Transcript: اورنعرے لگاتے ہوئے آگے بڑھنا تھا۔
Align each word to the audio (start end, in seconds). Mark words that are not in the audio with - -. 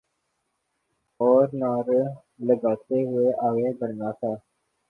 اورنعرے 1.19 2.01
لگاتے 2.47 2.97
ہوئے 3.05 3.27
آگے 3.47 3.69
بڑھنا 3.79 4.11
تھا۔ 4.19 4.31